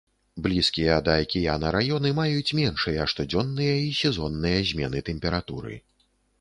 Блізкія 0.45 0.95
да 1.07 1.17
акіяна 1.25 1.73
раёны 1.75 2.13
маюць 2.21 2.55
меншыя 2.61 3.07
штодзённыя 3.15 3.77
і 3.87 3.95
сезонныя 4.01 4.59
змены 4.73 5.07
тэмпературы. 5.15 5.81